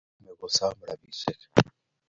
[0.09, 1.41] Chome kusome rubishek